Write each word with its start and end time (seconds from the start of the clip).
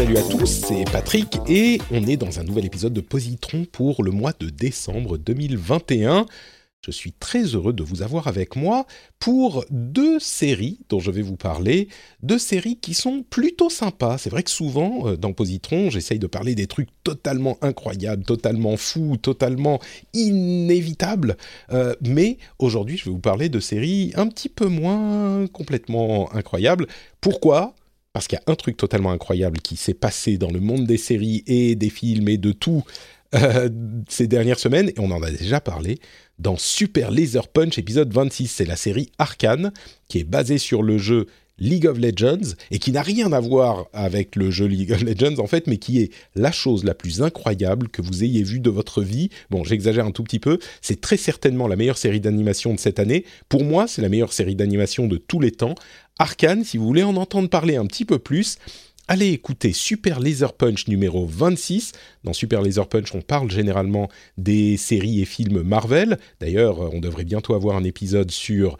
Salut 0.00 0.16
à 0.16 0.22
tous, 0.22 0.46
c'est 0.46 0.84
Patrick 0.90 1.36
et 1.46 1.78
on 1.90 2.06
est 2.06 2.16
dans 2.16 2.40
un 2.40 2.42
nouvel 2.42 2.64
épisode 2.64 2.94
de 2.94 3.02
Positron 3.02 3.66
pour 3.70 4.02
le 4.02 4.10
mois 4.10 4.32
de 4.40 4.48
décembre 4.48 5.18
2021. 5.18 6.24
Je 6.82 6.90
suis 6.90 7.12
très 7.12 7.42
heureux 7.42 7.74
de 7.74 7.82
vous 7.82 8.00
avoir 8.00 8.26
avec 8.26 8.56
moi 8.56 8.86
pour 9.18 9.62
deux 9.68 10.18
séries 10.18 10.80
dont 10.88 11.00
je 11.00 11.10
vais 11.10 11.20
vous 11.20 11.36
parler, 11.36 11.88
deux 12.22 12.38
séries 12.38 12.78
qui 12.78 12.94
sont 12.94 13.22
plutôt 13.28 13.68
sympas. 13.68 14.16
C'est 14.16 14.30
vrai 14.30 14.42
que 14.42 14.50
souvent, 14.50 15.06
euh, 15.06 15.16
dans 15.18 15.34
Positron, 15.34 15.90
j'essaye 15.90 16.18
de 16.18 16.26
parler 16.26 16.54
des 16.54 16.66
trucs 16.66 16.88
totalement 17.04 17.58
incroyables, 17.60 18.24
totalement 18.24 18.78
fous, 18.78 19.18
totalement 19.18 19.80
inévitables. 20.14 21.36
Euh, 21.72 21.94
mais 22.00 22.38
aujourd'hui, 22.58 22.96
je 22.96 23.04
vais 23.04 23.10
vous 23.10 23.18
parler 23.18 23.50
de 23.50 23.60
séries 23.60 24.12
un 24.16 24.28
petit 24.28 24.48
peu 24.48 24.66
moins 24.66 25.46
complètement 25.48 26.34
incroyables. 26.34 26.86
Pourquoi? 27.20 27.74
Parce 28.12 28.26
qu'il 28.26 28.38
y 28.38 28.50
a 28.50 28.52
un 28.52 28.56
truc 28.56 28.76
totalement 28.76 29.10
incroyable 29.10 29.58
qui 29.60 29.76
s'est 29.76 29.94
passé 29.94 30.38
dans 30.38 30.50
le 30.50 30.60
monde 30.60 30.86
des 30.86 30.96
séries 30.96 31.42
et 31.46 31.74
des 31.74 31.90
films 31.90 32.28
et 32.28 32.38
de 32.38 32.52
tout 32.52 32.84
euh, 33.34 33.68
ces 34.08 34.26
dernières 34.26 34.58
semaines, 34.58 34.88
et 34.88 34.98
on 34.98 35.10
en 35.12 35.22
a 35.22 35.30
déjà 35.30 35.60
parlé 35.60 36.00
dans 36.38 36.56
Super 36.56 37.10
Laser 37.10 37.46
Punch 37.46 37.78
épisode 37.78 38.12
26. 38.12 38.48
C'est 38.48 38.64
la 38.64 38.76
série 38.76 39.12
Arcane 39.18 39.72
qui 40.08 40.18
est 40.18 40.24
basée 40.24 40.58
sur 40.58 40.82
le 40.82 40.98
jeu 40.98 41.26
League 41.60 41.86
of 41.86 41.98
Legends 41.98 42.54
et 42.70 42.78
qui 42.78 42.90
n'a 42.90 43.02
rien 43.02 43.32
à 43.32 43.38
voir 43.38 43.86
avec 43.92 44.34
le 44.34 44.50
jeu 44.50 44.66
League 44.66 44.92
of 44.92 45.02
Legends 45.02 45.38
en 45.38 45.46
fait, 45.46 45.66
mais 45.66 45.76
qui 45.76 46.00
est 46.00 46.10
la 46.34 46.50
chose 46.50 46.84
la 46.84 46.94
plus 46.94 47.22
incroyable 47.22 47.88
que 47.88 48.02
vous 48.02 48.24
ayez 48.24 48.42
vue 48.42 48.60
de 48.60 48.70
votre 48.70 49.02
vie. 49.02 49.28
Bon, 49.50 49.62
j'exagère 49.62 50.06
un 50.06 50.10
tout 50.10 50.24
petit 50.24 50.40
peu, 50.40 50.58
c'est 50.80 51.00
très 51.00 51.18
certainement 51.18 51.68
la 51.68 51.76
meilleure 51.76 51.98
série 51.98 52.20
d'animation 52.20 52.74
de 52.74 52.80
cette 52.80 52.98
année. 52.98 53.24
Pour 53.48 53.62
moi, 53.62 53.86
c'est 53.86 54.02
la 54.02 54.08
meilleure 54.08 54.32
série 54.32 54.56
d'animation 54.56 55.06
de 55.06 55.18
tous 55.18 55.38
les 55.38 55.52
temps. 55.52 55.74
Arcane, 56.20 56.64
si 56.64 56.76
vous 56.76 56.84
voulez 56.84 57.02
en 57.02 57.16
entendre 57.16 57.48
parler 57.48 57.76
un 57.76 57.86
petit 57.86 58.04
peu 58.04 58.18
plus, 58.18 58.58
allez 59.08 59.28
écouter 59.28 59.72
Super 59.72 60.20
Laser 60.20 60.52
Punch 60.52 60.86
numéro 60.86 61.26
26. 61.26 61.92
Dans 62.24 62.34
Super 62.34 62.60
Laser 62.60 62.86
Punch, 62.86 63.14
on 63.14 63.22
parle 63.22 63.50
généralement 63.50 64.10
des 64.36 64.76
séries 64.76 65.22
et 65.22 65.24
films 65.24 65.62
Marvel. 65.62 66.18
D'ailleurs, 66.38 66.92
on 66.92 67.00
devrait 67.00 67.24
bientôt 67.24 67.54
avoir 67.54 67.74
un 67.74 67.84
épisode 67.84 68.30
sur 68.30 68.76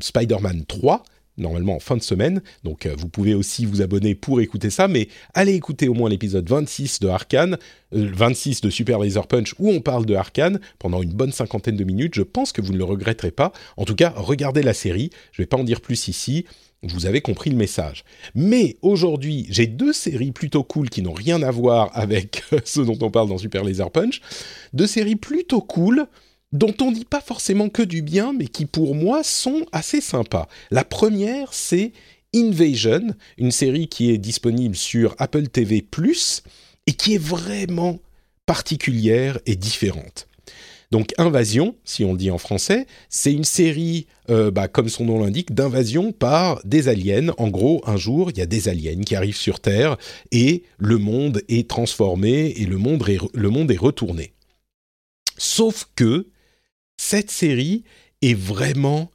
Spider-Man 0.00 0.64
3 0.66 1.04
normalement 1.40 1.76
en 1.76 1.80
fin 1.80 1.96
de 1.96 2.02
semaine. 2.02 2.42
Donc 2.64 2.86
euh, 2.86 2.94
vous 2.96 3.08
pouvez 3.08 3.34
aussi 3.34 3.64
vous 3.64 3.82
abonner 3.82 4.14
pour 4.14 4.40
écouter 4.40 4.70
ça, 4.70 4.88
mais 4.88 5.08
allez 5.34 5.54
écouter 5.54 5.88
au 5.88 5.94
moins 5.94 6.08
l'épisode 6.08 6.48
26 6.48 7.00
de 7.00 7.08
Arkane, 7.08 7.58
26 7.92 8.58
euh, 8.58 8.66
de 8.66 8.70
Super 8.70 8.98
Laser 8.98 9.26
Punch 9.26 9.54
où 9.58 9.70
on 9.70 9.80
parle 9.80 10.06
de 10.06 10.14
Arkane 10.14 10.60
pendant 10.78 11.02
une 11.02 11.12
bonne 11.12 11.32
cinquantaine 11.32 11.76
de 11.76 11.84
minutes. 11.84 12.14
Je 12.14 12.22
pense 12.22 12.52
que 12.52 12.60
vous 12.60 12.72
ne 12.72 12.78
le 12.78 12.84
regretterez 12.84 13.30
pas. 13.30 13.52
En 13.76 13.84
tout 13.84 13.94
cas, 13.94 14.12
regardez 14.16 14.62
la 14.62 14.74
série. 14.74 15.10
Je 15.32 15.40
ne 15.40 15.44
vais 15.44 15.48
pas 15.48 15.56
en 15.56 15.64
dire 15.64 15.80
plus 15.80 16.08
ici. 16.08 16.44
Vous 16.82 17.04
avez 17.04 17.20
compris 17.20 17.50
le 17.50 17.56
message. 17.56 18.04
Mais 18.34 18.76
aujourd'hui, 18.80 19.46
j'ai 19.50 19.66
deux 19.66 19.92
séries 19.92 20.32
plutôt 20.32 20.62
cool 20.62 20.88
qui 20.88 21.02
n'ont 21.02 21.12
rien 21.12 21.42
à 21.42 21.50
voir 21.50 21.90
avec 21.92 22.42
ce 22.64 22.80
dont 22.80 22.96
on 23.02 23.10
parle 23.10 23.28
dans 23.28 23.36
Super 23.36 23.64
Laser 23.64 23.90
Punch. 23.90 24.22
Deux 24.72 24.86
séries 24.86 25.16
plutôt 25.16 25.60
cool 25.60 26.06
dont 26.52 26.74
on 26.80 26.92
dit 26.92 27.04
pas 27.04 27.20
forcément 27.20 27.68
que 27.68 27.82
du 27.82 28.02
bien, 28.02 28.32
mais 28.32 28.46
qui 28.46 28.66
pour 28.66 28.94
moi 28.94 29.22
sont 29.22 29.66
assez 29.72 30.00
sympas. 30.00 30.48
La 30.70 30.84
première, 30.84 31.52
c'est 31.52 31.92
Invasion, 32.34 33.14
une 33.38 33.50
série 33.50 33.88
qui 33.88 34.10
est 34.10 34.18
disponible 34.18 34.76
sur 34.76 35.14
Apple 35.18 35.48
TV⁇ 35.48 35.84
et 36.86 36.92
qui 36.92 37.14
est 37.14 37.22
vraiment 37.22 37.98
particulière 38.46 39.38
et 39.46 39.56
différente. 39.56 40.28
Donc 40.90 41.12
Invasion, 41.18 41.76
si 41.84 42.04
on 42.04 42.12
le 42.12 42.18
dit 42.18 42.32
en 42.32 42.38
français, 42.38 42.86
c'est 43.08 43.32
une 43.32 43.44
série, 43.44 44.06
euh, 44.28 44.50
bah, 44.50 44.66
comme 44.66 44.88
son 44.88 45.04
nom 45.04 45.20
l'indique, 45.22 45.54
d'invasion 45.54 46.10
par 46.10 46.60
des 46.64 46.88
aliens. 46.88 47.32
En 47.38 47.48
gros, 47.48 47.80
un 47.86 47.96
jour, 47.96 48.30
il 48.30 48.38
y 48.38 48.42
a 48.42 48.46
des 48.46 48.68
aliens 48.68 49.00
qui 49.02 49.14
arrivent 49.14 49.36
sur 49.36 49.60
Terre 49.60 49.96
et 50.32 50.64
le 50.78 50.98
monde 50.98 51.42
est 51.48 51.68
transformé 51.68 52.54
et 52.56 52.64
le 52.64 52.76
monde 52.76 53.08
est, 53.08 53.20
le 53.34 53.50
monde 53.50 53.70
est 53.70 53.76
retourné. 53.76 54.32
Sauf 55.36 55.88
que 55.94 56.26
cette 57.00 57.30
série 57.30 57.82
est 58.20 58.34
vraiment 58.34 59.10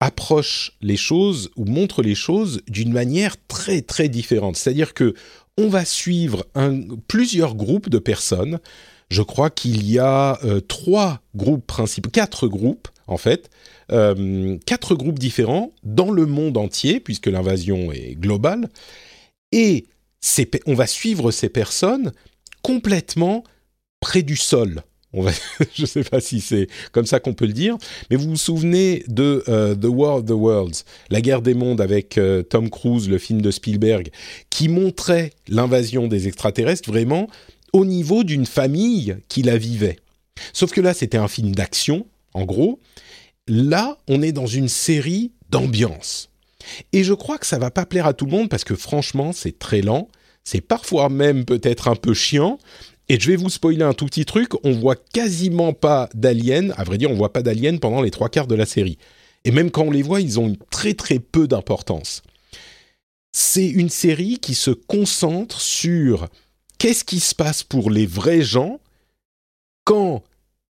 approche 0.00 0.72
les 0.80 0.96
choses 0.96 1.50
ou 1.54 1.64
montre 1.64 2.02
les 2.02 2.16
choses 2.16 2.60
d'une 2.66 2.92
manière 2.92 3.36
très 3.46 3.82
très 3.82 4.08
différente. 4.08 4.56
C'est-à-dire 4.56 4.92
que 4.92 5.14
on 5.56 5.68
va 5.68 5.84
suivre 5.84 6.44
plusieurs 7.06 7.54
groupes 7.54 7.88
de 7.88 7.98
personnes 7.98 8.58
je 9.12 9.22
crois 9.22 9.50
qu'il 9.50 9.88
y 9.88 9.98
a 9.98 10.38
euh, 10.42 10.60
trois 10.60 11.20
groupes 11.36 11.66
principaux, 11.66 12.08
quatre 12.08 12.48
groupes 12.48 12.88
en 13.06 13.18
fait, 13.18 13.50
euh, 13.90 14.56
quatre 14.64 14.94
groupes 14.94 15.18
différents 15.18 15.72
dans 15.82 16.10
le 16.10 16.24
monde 16.24 16.56
entier, 16.56 16.98
puisque 16.98 17.26
l'invasion 17.26 17.92
est 17.92 18.14
globale, 18.14 18.70
et 19.52 19.86
on 20.66 20.74
va 20.74 20.86
suivre 20.86 21.30
ces 21.30 21.50
personnes 21.50 22.12
complètement 22.62 23.44
près 24.00 24.22
du 24.22 24.36
sol. 24.36 24.82
Je 25.74 25.82
ne 25.82 25.86
sais 25.86 26.04
pas 26.04 26.20
si 26.20 26.40
c'est 26.40 26.68
comme 26.92 27.06
ça 27.06 27.20
qu'on 27.20 27.34
peut 27.34 27.46
le 27.46 27.52
dire, 27.52 27.76
mais 28.10 28.16
vous 28.16 28.30
vous 28.30 28.36
souvenez 28.36 29.04
de 29.08 29.44
euh, 29.48 29.74
The 29.74 29.86
War 29.86 30.16
of 30.16 30.24
the 30.24 30.30
Worlds, 30.30 30.84
la 31.10 31.20
guerre 31.20 31.42
des 31.42 31.54
mondes 31.54 31.80
avec 31.80 32.18
Tom 32.48 32.70
Cruise, 32.70 33.08
le 33.08 33.18
film 33.18 33.42
de 33.42 33.50
Spielberg, 33.50 34.10
qui 34.50 34.68
montrait 34.68 35.32
l'invasion 35.48 36.08
des 36.08 36.28
extraterrestres 36.28 36.88
vraiment 36.90 37.28
au 37.72 37.84
niveau 37.84 38.24
d'une 38.24 38.46
famille 38.46 39.16
qui 39.28 39.42
la 39.42 39.56
vivait. 39.56 39.98
Sauf 40.52 40.72
que 40.72 40.80
là, 40.80 40.94
c'était 40.94 41.18
un 41.18 41.28
film 41.28 41.54
d'action, 41.54 42.06
en 42.34 42.44
gros. 42.44 42.80
Là, 43.48 43.98
on 44.08 44.22
est 44.22 44.32
dans 44.32 44.46
une 44.46 44.68
série 44.68 45.32
d'ambiance. 45.50 46.30
Et 46.92 47.04
je 47.04 47.12
crois 47.12 47.38
que 47.38 47.46
ça 47.46 47.58
va 47.58 47.70
pas 47.70 47.86
plaire 47.86 48.06
à 48.06 48.14
tout 48.14 48.26
le 48.26 48.30
monde 48.30 48.48
parce 48.48 48.64
que 48.64 48.74
franchement, 48.74 49.32
c'est 49.32 49.58
très 49.58 49.82
lent. 49.82 50.08
C'est 50.44 50.60
parfois 50.60 51.08
même 51.08 51.44
peut-être 51.44 51.88
un 51.88 51.96
peu 51.96 52.14
chiant. 52.14 52.58
Et 53.12 53.20
je 53.20 53.30
vais 53.30 53.36
vous 53.36 53.50
spoiler 53.50 53.82
un 53.82 53.92
tout 53.92 54.06
petit 54.06 54.24
truc. 54.24 54.52
On 54.64 54.72
voit 54.72 54.96
quasiment 54.96 55.74
pas 55.74 56.08
d'aliens. 56.14 56.70
À 56.78 56.84
vrai 56.84 56.96
dire, 56.96 57.10
on 57.10 57.14
voit 57.14 57.30
pas 57.34 57.42
d'aliens 57.42 57.76
pendant 57.76 58.00
les 58.00 58.10
trois 58.10 58.30
quarts 58.30 58.46
de 58.46 58.54
la 58.54 58.64
série. 58.64 58.96
Et 59.44 59.50
même 59.50 59.70
quand 59.70 59.82
on 59.82 59.90
les 59.90 60.00
voit, 60.00 60.22
ils 60.22 60.40
ont 60.40 60.56
très 60.70 60.94
très 60.94 61.18
peu 61.18 61.46
d'importance. 61.46 62.22
C'est 63.30 63.68
une 63.68 63.90
série 63.90 64.38
qui 64.38 64.54
se 64.54 64.70
concentre 64.70 65.60
sur 65.60 66.26
qu'est-ce 66.78 67.04
qui 67.04 67.20
se 67.20 67.34
passe 67.34 67.62
pour 67.62 67.90
les 67.90 68.06
vrais 68.06 68.40
gens 68.40 68.80
quand 69.84 70.22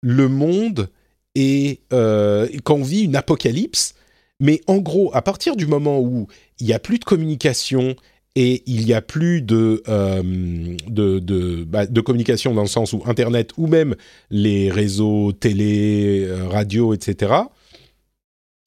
le 0.00 0.28
monde 0.28 0.88
est 1.34 1.80
euh, 1.92 2.48
quand 2.64 2.76
on 2.76 2.82
vit 2.82 3.02
une 3.02 3.16
apocalypse 3.16 3.94
mais 4.40 4.60
en 4.66 4.78
gros 4.78 5.14
à 5.14 5.22
partir 5.22 5.54
du 5.54 5.66
moment 5.66 6.00
où 6.00 6.28
il 6.60 6.66
n'y 6.66 6.72
a 6.72 6.78
plus 6.78 6.98
de 6.98 7.04
communication 7.04 7.94
et 8.34 8.62
il 8.66 8.86
n'y 8.86 8.94
a 8.94 9.02
plus 9.02 9.42
de, 9.42 9.82
euh, 9.88 11.64
bah, 11.66 11.86
de, 11.86 12.00
communication 12.00 12.54
dans 12.54 12.62
le 12.62 12.68
sens 12.68 12.92
où 12.92 13.02
Internet 13.06 13.50
ou 13.58 13.66
même 13.66 13.94
les 14.30 14.70
réseaux 14.70 15.32
télé, 15.32 16.24
euh, 16.26 16.48
radio, 16.48 16.94
etc., 16.94 17.34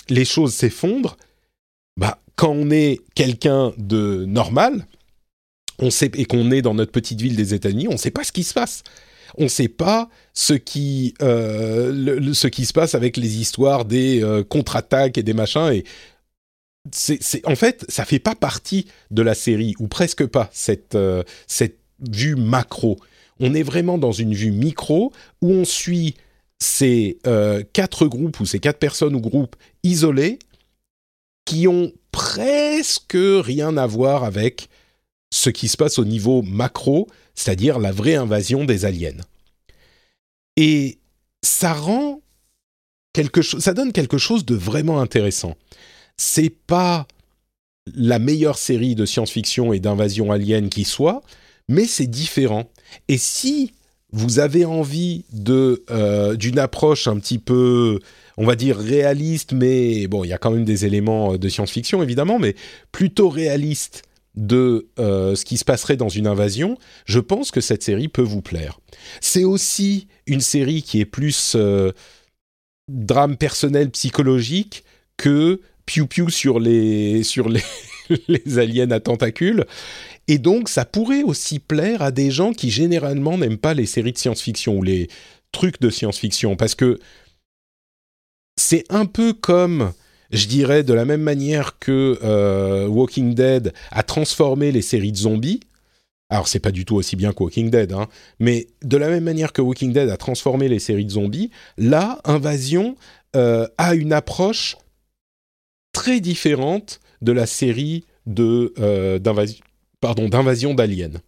les 0.10 0.26
choses 0.26 0.54
s'effondrent. 0.54 1.18
Bah, 1.98 2.20
quand 2.36 2.52
on 2.52 2.70
est 2.70 3.02
quelqu'un 3.16 3.74
de 3.78 4.26
normal, 4.26 4.86
on 5.80 5.90
sait 5.90 6.12
et 6.14 6.26
qu'on 6.26 6.52
est 6.52 6.62
dans 6.62 6.76
notre 6.76 6.92
petite 6.92 7.20
ville 7.20 7.36
des 7.36 7.56
États-Unis, 7.56 7.88
on 7.88 7.94
ne 7.94 7.98
sait 7.98 8.12
pas 8.12 8.24
ce 8.24 8.32
qui 8.32 8.44
se 8.44 8.54
passe. 8.54 8.84
On 9.38 9.46
ne 9.46 9.50
sait 9.50 9.68
pas 9.68 10.10
ce 10.34 10.54
qui, 10.54 11.16
euh, 11.22 12.34
ce 12.34 12.48
qui 12.48 12.66
se 12.66 12.72
passe 12.72 12.94
avec 12.94 13.18
les 13.18 13.42
histoires 13.42 13.84
des 13.84 14.24
contre-attaques 14.48 15.18
et 15.18 15.24
des 15.24 15.34
machins. 15.34 15.72
Et 15.74 15.84
c'est, 16.92 17.46
en 17.48 17.56
fait, 17.56 17.86
ça 17.90 18.06
fait 18.06 18.20
pas 18.20 18.36
partie 18.36 18.88
de 19.12 19.22
la 19.22 19.34
série 19.34 19.74
ou 19.80 19.88
presque 19.88 20.26
pas 20.26 20.50
cette, 20.54 20.96
euh, 20.96 21.24
cette 21.48 21.80
vue 22.00 22.36
macro. 22.36 23.00
On 23.40 23.54
est 23.54 23.64
vraiment 23.64 23.98
dans 23.98 24.12
une 24.12 24.34
vue 24.34 24.52
micro 24.52 25.12
où 25.42 25.52
on 25.52 25.66
suit 25.66 26.16
ces 26.60 27.20
quatre 27.74 28.08
groupes 28.08 28.40
ou 28.40 28.46
ces 28.46 28.60
quatre 28.60 28.80
personnes 28.80 29.14
ou 29.14 29.20
groupes 29.20 29.58
isolés 29.84 30.40
qui 31.46 31.68
ont 31.68 31.92
presque 32.12 33.18
rien 33.18 33.76
à 33.76 33.86
voir 33.86 34.24
avec 34.24 34.70
ce 35.32 35.50
qui 35.50 35.68
se 35.68 35.78
passe 35.78 36.00
au 36.00 36.06
niveau 36.06 36.42
macro, 36.42 37.08
c'est-à-dire 37.36 37.78
la 37.78 37.92
vraie 37.92 38.16
invasion 38.16 38.64
des 38.64 38.86
aliens. 38.86 39.22
Et 40.56 40.98
ça 41.44 41.74
rend 41.74 42.22
quelque 43.14 43.42
chose, 43.42 43.62
ça 43.62 43.74
donne 43.74 43.92
quelque 43.92 44.18
chose 44.18 44.46
de 44.46 44.56
vraiment 44.56 45.02
intéressant. 45.02 45.56
C'est 46.18 46.50
pas 46.50 47.08
la 47.96 48.20
meilleure 48.20 48.58
série 48.58 48.96
de 48.96 49.06
science-fiction 49.06 49.74
et 49.74 49.80
d'invasion 49.80 50.32
alien 50.32 50.70
qui 50.70 50.84
soit, 50.84 51.22
mais 51.68 51.86
c'est 51.86 52.08
différent. 52.08 52.70
Et 53.08 53.18
si 53.18 53.74
vous 54.12 54.40
avez 54.40 54.66
envie 54.66 55.26
de 55.34 55.84
euh, 55.92 56.36
d'une 56.36 56.58
approche 56.60 57.08
un 57.08 57.20
petit 57.20 57.38
peu, 57.38 58.00
on 58.38 58.46
va 58.46 58.56
dire 58.56 58.78
réaliste, 58.78 59.52
mais 59.52 60.08
bon, 60.08 60.24
il 60.24 60.30
y 60.30 60.34
a 60.34 60.38
quand 60.38 60.52
même 60.52 60.66
des 60.66 60.86
éléments 60.86 61.38
de 61.38 61.50
science-fiction 61.50 62.02
évidemment, 62.02 62.40
mais 62.40 62.56
plutôt 62.92 63.30
réaliste 63.30 64.04
de 64.36 64.88
euh, 65.00 65.36
ce 65.36 65.46
qui 65.46 65.58
se 65.58 65.66
passerait 65.66 65.98
dans 65.98 66.10
une 66.10 66.28
invasion, 66.28 66.78
je 67.06 67.20
pense 67.20 67.52
que 67.52 67.62
cette 67.62 67.84
série 67.84 68.08
peut 68.08 68.22
vous 68.22 68.42
plaire. 68.42 68.80
C'est 69.22 69.44
aussi 69.44 70.08
une 70.28 70.42
série 70.42 70.82
qui 70.82 71.00
est 71.00 71.06
plus 71.06 71.54
euh, 71.56 71.92
drame 72.88 73.38
personnel 73.38 73.90
psychologique 73.92 74.84
que 75.18 75.62
piou 75.86 76.08
piou 76.08 76.30
sur 76.30 76.60
les 76.60 77.24
sur 77.24 77.50
les, 77.50 77.64
les 78.28 78.60
aliens 78.60 78.92
à 78.92 79.00
tentacules. 79.00 79.66
Et 80.28 80.38
donc, 80.38 80.70
ça 80.70 80.86
pourrait 80.86 81.24
aussi 81.24 81.60
plaire 81.60 82.02
à 82.02 82.12
des 82.12 82.32
gens 82.32 82.52
qui 82.54 82.72
généralement 82.72 83.38
n'aiment 83.38 83.58
pas 83.58 83.74
les 83.74 83.86
séries 83.86 84.14
de 84.14 84.18
science-fiction 84.18 84.78
ou 84.78 84.84
les 84.84 85.08
trucs 85.52 85.80
de 85.80 85.90
science-fiction, 85.90 86.56
parce 86.56 86.76
que 86.76 87.00
c'est 88.58 88.86
un 88.90 89.06
peu 89.06 89.34
comme, 89.34 89.94
je 90.32 90.48
dirais, 90.48 90.84
de 90.84 90.94
la 90.94 91.06
même 91.06 91.22
manière 91.22 91.78
que 91.78 92.20
euh, 92.24 92.88
Walking 92.88 93.36
Dead 93.36 93.74
a 93.92 94.04
transformé 94.04 94.72
les 94.72 94.82
séries 94.82 95.12
de 95.12 95.18
zombies. 95.18 95.60
Alors, 96.30 96.48
c'est 96.48 96.60
pas 96.60 96.72
du 96.72 96.86
tout 96.86 96.96
aussi 96.96 97.16
bien 97.16 97.34
que 97.34 97.44
Walking 97.44 97.70
Dead, 97.70 97.94
hein, 97.94 98.08
mais 98.40 98.68
de 98.82 98.98
la 98.98 99.10
même 99.10 99.24
manière 99.24 99.54
que 99.54 99.62
Walking 99.62 99.94
Dead 99.94 100.10
a 100.10 100.18
transformé 100.18 100.68
les 100.68 100.80
séries 100.80 101.06
de 101.06 101.12
zombies, 101.12 101.52
là, 101.78 102.20
Invasion 102.26 102.96
euh, 103.36 103.68
a 103.78 103.94
une 103.94 104.12
approche 104.12 104.76
très 105.96 106.20
différente 106.20 107.00
de 107.22 107.32
la 107.32 107.46
série 107.46 108.04
de 108.28 108.74
euh, 108.80 109.18
d'invasion 109.20 110.74
d'aliens. 110.74 111.22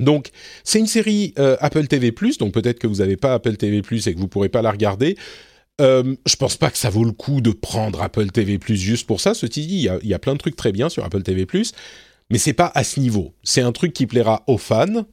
Donc, 0.00 0.30
c'est 0.64 0.78
une 0.78 0.86
série 0.86 1.32
euh, 1.38 1.56
Apple 1.60 1.86
TV+, 1.86 2.12
donc 2.38 2.52
peut-être 2.52 2.78
que 2.78 2.86
vous 2.86 2.96
n'avez 2.96 3.16
pas 3.16 3.34
Apple 3.34 3.56
TV+, 3.56 3.78
et 3.78 4.14
que 4.14 4.18
vous 4.18 4.28
pourrez 4.28 4.48
pas 4.48 4.60
la 4.60 4.70
regarder. 4.70 5.16
Euh, 5.80 6.14
je 6.26 6.36
pense 6.36 6.56
pas 6.56 6.70
que 6.70 6.78
ça 6.78 6.90
vaut 6.90 7.04
le 7.04 7.12
coup 7.12 7.40
de 7.40 7.50
prendre 7.50 8.02
Apple 8.02 8.30
TV+, 8.30 8.58
juste 8.76 9.06
pour 9.06 9.20
ça. 9.20 9.34
Ceci 9.34 9.66
dit, 9.66 9.88
il 10.02 10.08
y, 10.08 10.14
a, 10.14 10.18
plein 10.18 10.34
de 10.34 10.38
trucs 10.38 10.56
très 10.56 10.72
bien 10.72 10.88
sur 10.88 11.04
Apple 11.04 11.22
TV+, 11.22 11.46
mais 12.30 12.38
c'est 12.38 12.52
pas 12.52 12.70
à 12.74 12.84
ce 12.84 13.00
niveau. 13.00 13.34
C'est 13.44 13.62
un 13.62 13.72
truc 13.72 13.92
qui 13.92 14.06
plaira 14.06 14.44
aux 14.46 14.58
fans, 14.58 15.06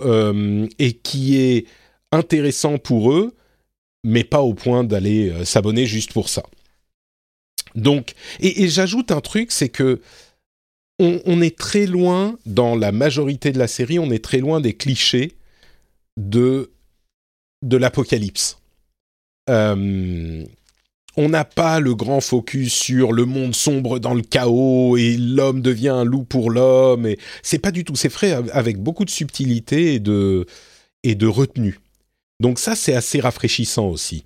euh, 0.00 0.66
et 0.78 0.94
qui 0.94 1.36
est 1.36 1.66
intéressant 2.12 2.78
pour 2.78 3.12
eux, 3.12 3.34
mais 4.04 4.24
pas 4.24 4.40
au 4.40 4.54
point 4.54 4.84
d'aller 4.84 5.30
euh, 5.30 5.44
s'abonner 5.44 5.84
juste 5.84 6.12
pour 6.12 6.28
ça. 6.28 6.42
Donc, 7.74 8.12
et, 8.40 8.68
j'ajoute 8.68 9.10
un 9.10 9.20
truc, 9.20 9.52
c'est 9.52 9.68
que 9.68 10.00
on, 10.98 11.40
est 11.40 11.58
très 11.58 11.86
loin, 11.86 12.38
dans 12.46 12.76
la 12.76 12.92
majorité 12.92 13.50
de 13.50 13.58
la 13.58 13.66
série, 13.66 13.98
on 13.98 14.12
est 14.12 14.22
très 14.22 14.38
loin 14.38 14.60
des 14.60 14.74
clichés 14.74 15.32
de, 16.16 16.70
de 17.62 17.76
l'apocalypse. 17.76 18.58
Euh, 19.50 20.44
on 21.16 21.28
n'a 21.28 21.44
pas 21.44 21.80
le 21.80 21.94
grand 21.94 22.20
focus 22.20 22.72
sur 22.72 23.12
le 23.12 23.24
monde 23.24 23.54
sombre 23.54 23.98
dans 23.98 24.14
le 24.14 24.22
chaos 24.22 24.96
et 24.96 25.16
l'homme 25.16 25.60
devient 25.60 25.88
un 25.88 26.04
loup 26.04 26.22
pour 26.22 26.50
l'homme. 26.50 27.06
Et 27.06 27.18
c'est 27.42 27.58
pas 27.58 27.72
du 27.72 27.84
tout. 27.84 27.96
C'est 27.96 28.08
frais 28.08 28.32
avec 28.52 28.78
beaucoup 28.78 29.04
de 29.04 29.10
subtilité 29.10 29.94
et 29.94 30.00
de 30.00 30.46
et 31.02 31.14
de 31.14 31.26
retenue. 31.26 31.80
Donc 32.40 32.58
ça, 32.58 32.74
c'est 32.74 32.94
assez 32.94 33.20
rafraîchissant 33.20 33.86
aussi. 33.86 34.24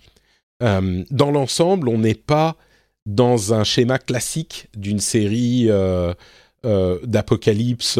Euh, 0.63 1.05
dans 1.11 1.31
l'ensemble, 1.31 1.89
on 1.89 1.99
n'est 1.99 2.15
pas 2.15 2.57
dans 3.07 3.55
un 3.55 3.65
schéma 3.65 3.99
classique 3.99 4.69
d'une 4.77 4.99
série 4.99 5.67
euh, 5.69 6.13
euh, 6.65 6.99
d'apocalypse 7.05 7.99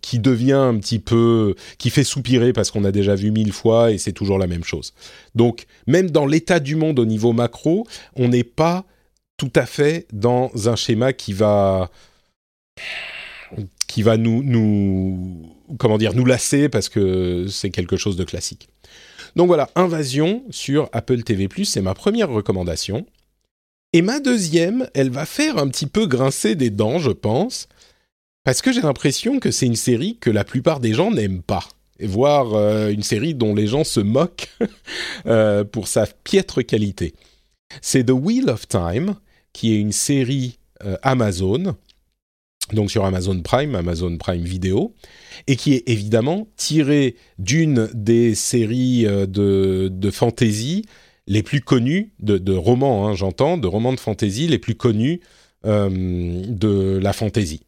qui 0.00 0.18
devient 0.18 0.52
un 0.52 0.76
petit 0.78 0.98
peu, 0.98 1.54
qui 1.78 1.90
fait 1.90 2.04
soupirer 2.04 2.52
parce 2.52 2.70
qu'on 2.70 2.84
a 2.84 2.92
déjà 2.92 3.14
vu 3.14 3.30
mille 3.30 3.52
fois 3.52 3.92
et 3.92 3.98
c'est 3.98 4.12
toujours 4.12 4.38
la 4.38 4.46
même 4.46 4.64
chose. 4.64 4.94
Donc 5.34 5.66
même 5.86 6.10
dans 6.10 6.26
l'état 6.26 6.60
du 6.60 6.76
monde 6.76 6.98
au 6.98 7.04
niveau 7.04 7.32
macro, 7.32 7.86
on 8.16 8.28
n'est 8.28 8.44
pas 8.44 8.84
tout 9.36 9.52
à 9.54 9.66
fait 9.66 10.06
dans 10.12 10.50
un 10.66 10.76
schéma 10.76 11.12
qui 11.12 11.32
va 11.32 11.90
qui 13.86 14.02
va 14.02 14.16
nous, 14.16 14.42
nous 14.42 15.54
comment 15.78 15.98
dire 15.98 16.14
nous 16.14 16.24
lasser 16.24 16.68
parce 16.68 16.88
que 16.88 17.46
c'est 17.48 17.70
quelque 17.70 17.96
chose 17.96 18.16
de 18.16 18.24
classique. 18.24 18.68
Donc 19.36 19.48
voilà, 19.48 19.70
Invasion 19.74 20.44
sur 20.50 20.88
Apple 20.92 21.22
TV+, 21.22 21.48
c'est 21.64 21.80
ma 21.80 21.94
première 21.94 22.28
recommandation. 22.28 23.04
Et 23.94 24.02
ma 24.02 24.18
deuxième, 24.18 24.88
elle 24.92 25.10
va 25.10 25.24
faire 25.24 25.56
un 25.56 25.68
petit 25.68 25.86
peu 25.86 26.08
grincer 26.08 26.56
des 26.56 26.70
dents, 26.70 26.98
je 26.98 27.12
pense, 27.12 27.68
parce 28.42 28.60
que 28.60 28.72
j'ai 28.72 28.80
l'impression 28.80 29.38
que 29.38 29.52
c'est 29.52 29.66
une 29.66 29.76
série 29.76 30.18
que 30.20 30.30
la 30.30 30.42
plupart 30.42 30.80
des 30.80 30.92
gens 30.92 31.12
n'aiment 31.12 31.42
pas. 31.42 31.68
Voire 32.00 32.54
euh, 32.54 32.90
une 32.90 33.04
série 33.04 33.34
dont 33.34 33.54
les 33.54 33.68
gens 33.68 33.84
se 33.84 34.00
moquent 34.00 34.50
euh, 35.26 35.62
pour 35.62 35.86
sa 35.86 36.06
piètre 36.06 36.66
qualité. 36.66 37.14
C'est 37.82 38.06
The 38.06 38.10
Wheel 38.10 38.50
of 38.50 38.66
Time, 38.66 39.14
qui 39.52 39.72
est 39.72 39.78
une 39.78 39.92
série 39.92 40.58
euh, 40.84 40.96
Amazon 41.02 41.76
donc 42.72 42.90
sur 42.90 43.04
Amazon 43.04 43.42
Prime, 43.42 43.74
Amazon 43.74 44.16
Prime 44.16 44.42
Video, 44.42 44.94
et 45.46 45.54
qui 45.54 45.74
est 45.74 45.86
évidemment 45.86 46.48
tiré 46.56 47.14
d'une 47.38 47.90
des 47.92 48.34
séries 48.34 49.04
de, 49.04 49.88
de 49.92 50.10
fantasy 50.10 50.86
les 51.26 51.42
plus 51.42 51.60
connues, 51.60 52.12
de, 52.20 52.52
romans, 52.52 53.08
hein, 53.08 53.14
j'entends, 53.14 53.56
de 53.56 53.66
romans 53.66 53.92
de 53.92 54.00
fantasy 54.00 54.46
les 54.46 54.58
plus 54.58 54.74
connus 54.74 55.20
euh, 55.64 56.42
de 56.46 56.98
la 57.02 57.12
fantasy. 57.12 57.60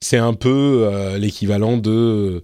C'est 0.00 0.18
un 0.18 0.34
peu 0.34 0.82
euh, 0.84 1.18
l'équivalent 1.18 1.76
de, 1.76 2.42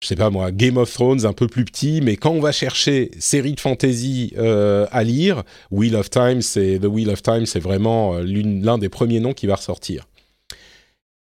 je 0.00 0.06
sais 0.06 0.16
pas 0.16 0.30
moi, 0.30 0.52
Game 0.52 0.76
of 0.76 0.92
Thrones 0.92 1.26
un 1.26 1.32
peu 1.32 1.46
plus 1.46 1.64
petit, 1.64 2.00
mais 2.00 2.16
quand 2.16 2.30
on 2.30 2.40
va 2.40 2.52
chercher 2.52 3.10
série 3.18 3.52
de 3.52 3.60
fantasy 3.60 4.34
à 4.36 5.04
lire, 5.04 5.42
Wheel 5.70 5.96
of 5.96 6.10
Time, 6.10 6.42
c'est 6.42 6.78
The 6.80 6.86
Wheel 6.86 7.10
of 7.10 7.22
Time, 7.22 7.46
c'est 7.46 7.60
vraiment 7.60 8.18
l'un 8.18 8.78
des 8.78 8.88
premiers 8.88 9.20
noms 9.20 9.34
qui 9.34 9.46
va 9.46 9.56
ressortir. 9.56 10.06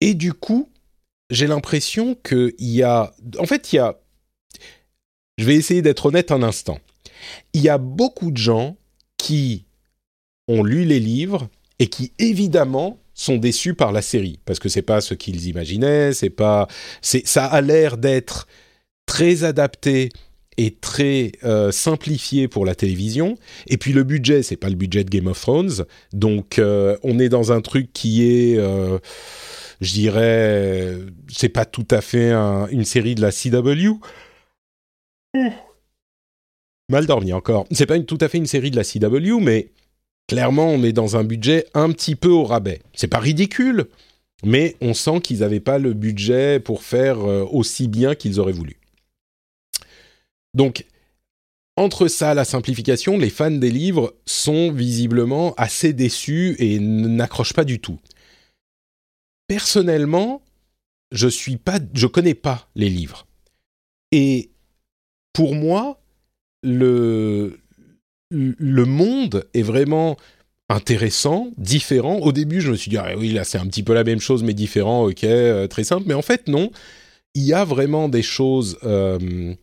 Et 0.01 0.13
du 0.13 0.33
coup, 0.33 0.69
j'ai 1.30 1.47
l'impression 1.47 2.15
qu'il 2.15 2.53
y 2.59 2.83
a... 2.83 3.13
En 3.39 3.45
fait, 3.45 3.74
il 3.74 3.77
y 3.77 3.80
a... 3.80 3.97
Je 5.38 5.45
vais 5.45 5.56
essayer 5.56 5.81
d'être 5.81 6.06
honnête 6.06 6.31
un 6.31 6.44
instant. 6.44 6.80
Il 7.54 7.62
y 7.62 7.69
a 7.69 7.77
beaucoup 7.77 8.31
de 8.31 8.38
gens 8.38 8.77
qui 9.18 9.66
ont 10.48 10.63
lu 10.63 10.86
les 10.86 11.00
livres 11.00 11.50
et 11.80 11.88
qui, 11.88 12.13
évidemment, 12.19 13.00
sont 13.13 13.38
déçus 13.38 13.74
par 13.74 13.92
la 13.92 14.01
série 14.01 14.39
parce 14.45 14.60
que 14.60 14.69
c'est 14.69 14.81
pas 14.81 15.01
ce 15.01 15.13
qu'ils 15.13 15.48
imaginaient, 15.48 16.13
c'est 16.13 16.30
pas, 16.30 16.68
c'est, 17.01 17.25
ça 17.25 17.45
a 17.45 17.62
l'air 17.62 17.98
d'être 17.98 18.48
très 19.06 19.44
adapté 19.44 20.10
et 20.57 20.72
très 20.72 21.33
euh, 21.44 21.72
simplifié 21.72 22.48
pour 22.48 22.66
la 22.66 22.75
télévision. 22.75 23.38
Et 23.68 23.78
puis 23.78 23.94
le 23.94 24.04
budget, 24.04 24.44
c'est 24.44 24.57
pas 24.57 24.69
le 24.69 24.75
budget 24.75 25.04
de 25.04 25.10
Game 25.10 25.28
of 25.28 25.39
Thrones, 25.39 25.86
donc 26.13 26.60
euh, 26.60 26.98
on 27.04 27.19
est 27.19 27.30
dans 27.30 27.51
un 27.51 27.62
truc 27.62 27.92
qui 27.94 28.24
est 28.24 28.57
euh, 28.57 29.00
je 29.81 29.94
dirais, 29.94 30.98
c'est 31.28 31.50
pas 31.50 31.66
tout 31.66 31.88
à 31.92 32.01
fait 32.01 32.31
une 32.31 32.86
série 32.86 33.16
de 33.16 33.21
la 33.21 33.31
CW. 33.31 34.00
Mal 36.90 37.06
dormi 37.06 37.34
encore. 37.34 37.66
C'est 37.72 37.86
pas 37.86 38.00
tout 38.00 38.18
à 38.22 38.28
fait 38.28 38.38
une 38.38 38.46
série 38.46 38.72
de 38.72 38.76
la 38.76 38.84
CW, 38.84 39.40
mais 39.42 39.70
clairement, 40.28 40.70
on 40.70 40.84
est 40.84 40.94
dans 40.94 41.18
un 41.18 41.24
budget 41.24 41.66
un 41.74 41.92
petit 41.92 42.16
peu 42.16 42.30
au 42.30 42.44
rabais. 42.44 42.81
C'est 42.94 43.07
pas 43.07 43.19
ridicule, 43.19 43.86
mais 44.44 44.76
on 44.81 44.94
sent 44.94 45.21
qu'ils 45.21 45.40
n'avaient 45.40 45.59
pas 45.59 45.80
le 45.80 45.94
budget 45.94 46.59
pour 46.59 46.83
faire 46.83 47.19
euh, 47.19 47.45
aussi 47.52 47.88
bien 47.88 48.16
qu'ils 48.16 48.40
auraient 48.40 48.52
voulu. 48.52 48.78
Donc, 50.54 50.86
entre 51.76 52.07
ça, 52.07 52.33
la 52.33 52.45
simplification, 52.45 53.18
les 53.18 53.30
fans 53.30 53.52
des 53.52 53.71
livres 53.71 54.14
sont 54.26 54.71
visiblement 54.71 55.54
assez 55.56 55.92
déçus 55.92 56.56
et 56.59 56.80
n'accrochent 56.80 57.54
pas 57.54 57.66
du 57.66 57.80
tout 57.80 58.00
personnellement, 59.48 60.42
je 61.12 61.28
suis 61.28 61.57
pas, 61.57 61.80
je 61.94 62.07
connais 62.07 62.33
pas 62.33 62.68
les 62.76 62.90
livres. 62.90 63.28
Et 64.12 64.52
pour 65.33 65.56
moi, 65.56 66.02
le, 66.66 67.60
le 68.31 68.86
monde 68.86 69.45
est 69.54 69.62
vraiment 69.62 70.18
intéressant, 70.68 71.52
différent. 71.57 72.18
Au 72.18 72.31
début, 72.31 72.60
je 72.60 72.72
me 72.72 72.76
suis 72.76 72.90
dit, 72.90 72.98
ah 72.98 73.16
oui, 73.18 73.31
là, 73.31 73.44
c'est 73.44 73.60
un 73.60 73.68
petit 73.68 73.84
peu 73.84 73.94
la 73.94 74.04
même 74.04 74.19
chose, 74.19 74.44
mais 74.44 74.54
différent, 74.54 75.06
ok, 75.06 75.24
euh, 75.24 75.68
très 75.68 75.84
simple. 75.84 76.04
Mais 76.07 76.16
en 76.16 76.22
fait, 76.22 76.48
non. 76.48 76.72
Il 77.36 77.44
y 77.44 77.54
a 77.54 77.66
vraiment 77.66 78.07
des 78.07 78.24
choses 78.24 78.78
euh, 78.84 79.54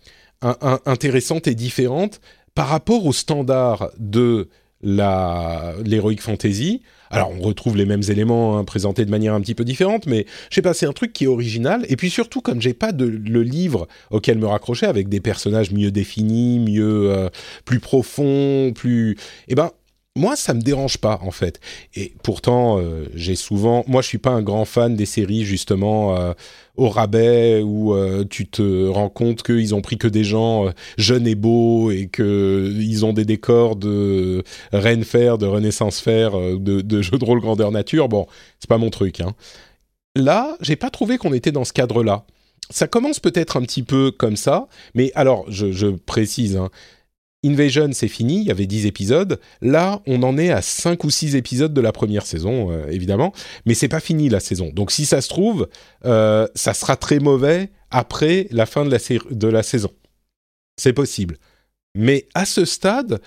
intéressantes 0.43 1.47
et 1.47 1.55
différentes 1.55 2.21
par 2.55 2.69
rapport 2.69 3.07
aux 3.07 3.15
standards 3.15 3.91
de 3.99 4.49
l'heroic 4.83 6.21
fantasy. 6.21 6.83
Alors, 7.13 7.31
on 7.39 7.43
retrouve 7.43 7.77
les 7.77 7.85
mêmes 7.85 8.03
éléments 8.09 8.57
hein, 8.57 8.65
présentés 8.65 9.05
de 9.05 9.11
manière 9.11 9.35
un 9.35 9.41
petit 9.43 9.55
peu 9.55 9.65
différente, 9.65 10.07
mais 10.07 10.25
je 10.49 10.55
sais 10.55 10.63
pas, 10.63 10.73
c'est 10.73 10.87
un 10.87 10.93
truc 10.93 11.13
qui 11.13 11.25
est 11.25 11.29
original. 11.29 11.85
Et 11.89 11.97
puis 11.97 12.09
surtout, 12.09 12.41
comme 12.41 12.61
j'ai 12.63 12.73
pas 12.73 12.93
de 12.93 13.05
le 13.05 13.43
livre 13.43 13.87
auquel 14.11 14.39
me 14.39 14.47
raccrocher 14.47 14.87
avec 14.87 15.11
des 15.11 15.21
personnages 15.21 15.73
mieux 15.73 15.91
définis, 15.91 16.59
mieux 16.59 17.13
euh, 17.13 17.29
plus 17.67 17.81
profonds, 17.81 18.73
plus, 18.75 19.19
eh 19.49 19.55
ben, 19.55 19.71
moi, 20.15 20.37
ça 20.37 20.53
me 20.53 20.61
dérange 20.61 20.99
pas 20.99 21.19
en 21.23 21.31
fait. 21.31 21.59
Et 21.95 22.15
pourtant, 22.23 22.79
euh, 22.79 23.07
j'ai 23.15 23.35
souvent, 23.35 23.83
moi, 23.87 24.03
je 24.03 24.09
suis 24.09 24.19
pas 24.19 24.31
un 24.31 24.43
grand 24.43 24.67
fan 24.67 24.95
des 24.95 25.07
séries 25.07 25.45
justement 25.45 26.17
euh, 26.17 26.35
au 26.77 26.91
rabais 26.91 27.63
où 27.63 27.95
euh, 27.95 28.25
tu 28.29 28.47
te 28.47 28.89
rends 28.89 29.09
compte 29.09 29.43
qu'ils 29.43 29.75
ont 29.75 29.81
pris 29.81 29.97
que 29.97 30.09
des 30.09 30.25
gens 30.25 30.71
jeunes 30.99 31.27
et 31.27 31.35
beaux 31.35 31.91
et 31.91 32.09
que 32.09 32.75
ils 32.79 33.07
ont 33.07 33.15
des 33.15 33.25
décors 33.25 33.77
de 33.77 34.45
Reine 34.73 35.05
Faire, 35.05 35.39
de 35.39 35.47
Renaissance 35.47 36.01
Faire, 36.01 36.33
de, 36.37 37.03
jeux 37.03 37.19
de 37.19 37.25
rôle 37.25 37.41
grandeur 37.41 37.73
nature. 37.73 38.09
Bon, 38.09 38.27
c'est 38.61 38.69
pas 38.69 38.79
mon 38.79 38.91
truc. 38.91 39.21
Hein. 39.21 39.33
Là, 40.15 40.57
j'ai 40.61 40.77
pas 40.77 40.91
trouvé 40.91 41.17
qu'on 41.17 41.33
était 41.33 41.53
dans 41.53 41.65
ce 41.65 41.73
cadre-là. 41.73 42.27
Ça 42.69 42.87
commence 42.87 43.19
peut-être 43.19 43.57
un 43.57 43.63
petit 43.63 43.83
peu 43.83 44.11
comme 44.11 44.37
ça, 44.37 44.67
mais 44.95 45.11
alors, 45.15 45.47
je, 45.49 45.73
je 45.73 45.87
précise. 45.87 46.57
Hein, 46.57 46.71
Invasion, 47.45 47.91
c'est 47.93 48.09
fini, 48.09 48.41
il 48.41 48.47
y 48.47 48.51
avait 48.53 48.67
10 48.67 48.87
épisodes. 48.87 49.41
Là, 49.61 50.01
on 50.07 50.23
en 50.23 50.39
est 50.39 50.51
à 50.51 50.63
5 50.63 51.03
ou 51.03 51.11
6 51.11 51.35
épisodes 51.35 51.75
de 51.75 51.81
la 51.81 51.91
première 51.91 52.25
saison, 52.25 52.71
euh, 52.71 52.87
évidemment. 52.89 53.33
Mais 53.67 53.75
c'est 53.75 53.89
pas 53.89 53.99
fini 53.99 54.29
la 54.29 54.39
saison. 54.39 54.71
Donc 54.73 54.93
si 54.93 55.07
ça 55.07 55.21
se 55.21 55.29
trouve, 55.29 55.69
euh, 56.05 56.47
ça 56.55 56.73
sera 56.73 56.97
très 56.97 57.19
mauvais 57.19 57.71
après 57.91 58.47
la 58.53 58.65
fin 58.65 58.85
de 58.85 58.91
la, 59.49 59.63
saison. 59.63 59.91
C'est 60.81 60.93
possible. 60.93 61.37
Mais 61.97 62.29
à 62.35 62.45
ce 62.45 62.65
stade, 62.65 63.21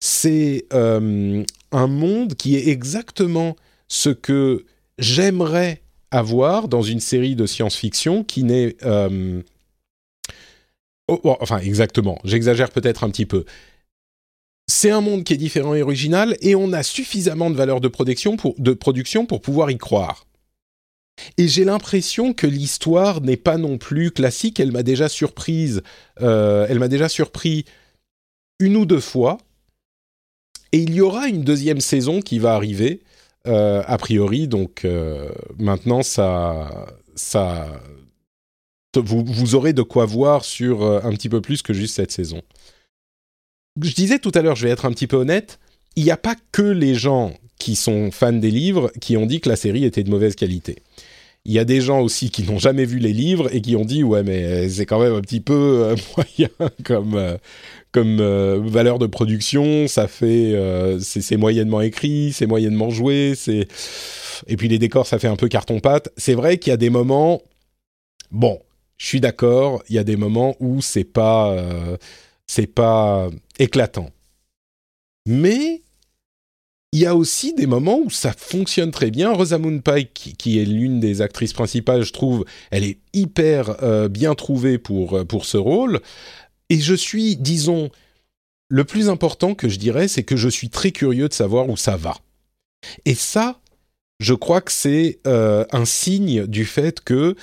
c'est 0.00 0.64
euh, 0.72 1.44
un 1.70 1.86
monde 1.86 2.34
qui 2.34 2.56
est 2.56 2.68
exactement 2.68 3.56
ce 3.88 4.08
que 4.08 4.64
j'aimerais 4.98 5.82
avoir 6.10 6.66
dans 6.66 6.82
une 6.82 7.00
série 7.00 7.36
de 7.36 7.44
science-fiction 7.44 8.24
qui 8.24 8.42
n'est 8.42 8.76
Oh, 11.10 11.36
enfin, 11.40 11.58
exactement. 11.58 12.18
J'exagère 12.24 12.70
peut-être 12.70 13.04
un 13.04 13.10
petit 13.10 13.26
peu. 13.26 13.44
C'est 14.66 14.90
un 14.90 15.00
monde 15.00 15.24
qui 15.24 15.32
est 15.32 15.36
différent 15.36 15.74
et 15.74 15.82
original, 15.82 16.36
et 16.40 16.54
on 16.54 16.72
a 16.72 16.82
suffisamment 16.82 17.50
de 17.50 17.56
valeur 17.56 17.80
de 17.80 17.88
production 17.88 18.36
pour, 18.36 18.54
de 18.58 18.72
production 18.72 19.26
pour 19.26 19.40
pouvoir 19.40 19.70
y 19.70 19.78
croire. 19.78 20.26
Et 21.36 21.48
j'ai 21.48 21.64
l'impression 21.64 22.32
que 22.32 22.46
l'histoire 22.46 23.20
n'est 23.20 23.36
pas 23.36 23.56
non 23.56 23.78
plus 23.78 24.10
classique. 24.10 24.60
Elle 24.60 24.72
m'a 24.72 24.82
déjà 24.82 25.08
surprise. 25.08 25.82
Euh, 26.22 26.66
elle 26.68 26.78
m'a 26.78 26.88
déjà 26.88 27.08
surpris 27.08 27.64
une 28.58 28.76
ou 28.76 28.86
deux 28.86 29.00
fois. 29.00 29.38
Et 30.72 30.78
il 30.78 30.94
y 30.94 31.00
aura 31.00 31.26
une 31.26 31.42
deuxième 31.42 31.80
saison 31.80 32.20
qui 32.20 32.38
va 32.38 32.54
arriver, 32.54 33.02
euh, 33.46 33.82
a 33.86 33.98
priori. 33.98 34.46
Donc 34.46 34.84
euh, 34.84 35.30
maintenant, 35.58 36.02
ça, 36.02 36.86
ça, 37.16 37.66
vous, 38.98 39.54
aurez 39.54 39.72
de 39.72 39.82
quoi 39.82 40.04
voir 40.04 40.44
sur 40.44 40.82
euh, 40.82 41.00
un 41.04 41.12
petit 41.12 41.28
peu 41.28 41.40
plus 41.40 41.62
que 41.62 41.72
juste 41.72 41.94
cette 41.94 42.10
saison. 42.10 42.42
Je 43.80 43.94
disais 43.94 44.18
tout 44.18 44.32
à 44.34 44.42
l'heure, 44.42 44.56
je 44.56 44.66
vais 44.66 44.72
être 44.72 44.84
un 44.84 44.90
petit 44.90 45.06
peu 45.06 45.16
honnête, 45.16 45.60
il 45.96 46.04
n'y 46.04 46.10
a 46.10 46.16
pas 46.16 46.34
que 46.52 46.62
les 46.62 46.94
gens 46.94 47.34
qui 47.58 47.76
sont 47.76 48.10
fans 48.10 48.32
des 48.32 48.50
livres 48.50 48.90
qui 49.00 49.16
ont 49.16 49.26
dit 49.26 49.40
que 49.40 49.48
la 49.48 49.56
série 49.56 49.84
était 49.84 50.02
de 50.02 50.10
mauvaise 50.10 50.34
qualité. 50.34 50.82
Il 51.44 51.52
y 51.52 51.58
a 51.58 51.64
des 51.64 51.80
gens 51.80 52.00
aussi 52.00 52.30
qui 52.30 52.42
n'ont 52.42 52.58
jamais 52.58 52.84
vu 52.84 52.98
les 52.98 53.14
livres 53.14 53.54
et 53.54 53.62
qui 53.62 53.74
ont 53.74 53.84
dit 53.84 54.02
ouais 54.02 54.22
mais 54.22 54.68
c'est 54.68 54.84
quand 54.84 55.00
même 55.00 55.14
un 55.14 55.22
petit 55.22 55.40
peu 55.40 55.84
euh, 55.84 55.96
moyen 56.16 56.50
comme 56.84 57.14
euh, 57.14 57.36
comme 57.92 58.18
valeur 58.68 58.98
de 59.00 59.06
production, 59.06 59.88
ça 59.88 60.06
fait 60.06 60.54
c'est 61.00 61.36
moyennement 61.36 61.80
écrit, 61.80 62.32
c'est 62.32 62.46
moyennement 62.46 62.90
joué, 62.90 63.34
c'est 63.34 63.66
et 64.46 64.56
puis 64.56 64.68
les 64.68 64.78
décors 64.78 65.06
ça 65.06 65.18
fait 65.18 65.28
un 65.28 65.36
peu 65.36 65.48
carton 65.48 65.80
pâte. 65.80 66.10
C'est 66.16 66.34
vrai 66.34 66.58
qu'il 66.58 66.70
y 66.70 66.74
a 66.74 66.76
des 66.76 66.90
moments 66.90 67.42
bon, 68.30 68.60
je 69.00 69.06
suis 69.06 69.20
d'accord, 69.20 69.82
il 69.88 69.94
y 69.94 69.98
a 69.98 70.04
des 70.04 70.16
moments 70.16 70.56
où 70.60 70.82
c'est 70.82 71.04
pas, 71.04 71.52
euh, 71.52 71.96
c'est 72.46 72.66
pas 72.66 73.30
éclatant. 73.58 74.10
Mais 75.26 75.82
il 76.92 77.00
y 77.00 77.06
a 77.06 77.16
aussi 77.16 77.54
des 77.54 77.66
moments 77.66 77.98
où 77.98 78.10
ça 78.10 78.34
fonctionne 78.34 78.90
très 78.90 79.10
bien. 79.10 79.32
Rosamund 79.32 79.82
Pike, 79.82 80.34
qui, 80.36 80.60
est 80.60 80.66
l'une 80.66 81.00
des 81.00 81.22
actrices 81.22 81.54
principales, 81.54 82.02
je 82.02 82.12
trouve, 82.12 82.44
elle 82.70 82.84
est 82.84 82.98
hyper 83.14 83.82
euh, 83.82 84.08
bien 84.08 84.34
trouvée 84.34 84.76
pour, 84.76 85.16
euh, 85.16 85.24
pour 85.24 85.46
ce 85.46 85.56
rôle. 85.56 86.00
Et 86.68 86.78
je 86.78 86.94
suis, 86.94 87.36
disons, 87.36 87.88
le 88.68 88.84
plus 88.84 89.08
important 89.08 89.54
que 89.54 89.70
je 89.70 89.78
dirais, 89.78 90.08
c'est 90.08 90.24
que 90.24 90.36
je 90.36 90.48
suis 90.50 90.68
très 90.68 90.90
curieux 90.90 91.28
de 91.28 91.34
savoir 91.34 91.70
où 91.70 91.76
ça 91.78 91.96
va. 91.96 92.18
Et 93.06 93.14
ça, 93.14 93.60
je 94.18 94.34
crois 94.34 94.60
que 94.60 94.72
c'est 94.72 95.20
un 95.24 95.84
signe 95.86 96.46
du 96.46 96.66
fait 96.66 97.00
que 97.00 97.34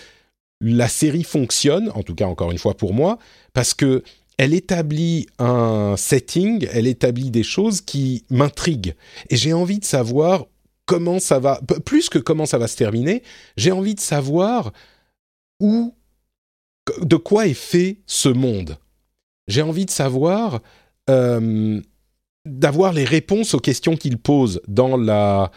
la 0.61 0.87
série 0.87 1.23
fonctionne, 1.23 1.91
en 1.93 2.03
tout 2.03 2.15
cas 2.15 2.25
encore 2.25 2.51
une 2.51 2.57
fois 2.57 2.75
pour 2.75 2.93
moi, 2.93 3.17
parce 3.53 3.73
que 3.73 4.03
elle 4.37 4.53
établit 4.53 5.27
un 5.39 5.95
setting, 5.97 6.67
elle 6.71 6.87
établit 6.87 7.31
des 7.31 7.43
choses 7.43 7.81
qui 7.81 8.23
m'intriguent. 8.29 8.95
Et 9.29 9.35
j'ai 9.35 9.53
envie 9.53 9.79
de 9.79 9.85
savoir 9.85 10.45
comment 10.85 11.19
ça 11.19 11.39
va, 11.39 11.59
plus 11.85 12.09
que 12.09 12.19
comment 12.19 12.45
ça 12.45 12.57
va 12.57 12.67
se 12.67 12.77
terminer, 12.77 13.23
j'ai 13.57 13.71
envie 13.71 13.95
de 13.95 13.99
savoir 13.99 14.71
où, 15.59 15.95
de 17.01 17.15
quoi 17.15 17.47
est 17.47 17.55
fait 17.55 17.97
ce 18.05 18.29
monde. 18.29 18.77
J'ai 19.47 19.61
envie 19.61 19.85
de 19.85 19.91
savoir, 19.91 20.61
euh, 21.09 21.81
d'avoir 22.45 22.93
les 22.93 23.05
réponses 23.05 23.53
aux 23.53 23.59
questions 23.59 23.97
qu'il 23.97 24.17
pose 24.17 24.61
dans 24.67 24.97
la 24.97 25.51